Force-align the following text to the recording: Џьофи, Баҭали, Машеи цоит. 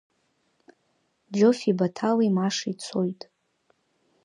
Џьофи, 1.35 1.71
Баҭали, 1.77 2.33
Машеи 2.35 2.75
цоит. 2.83 3.21